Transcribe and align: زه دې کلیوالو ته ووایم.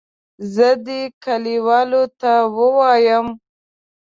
زه 0.53 0.69
دې 0.85 1.01
کلیوالو 1.23 2.03
ته 2.21 2.33
ووایم. 2.55 3.27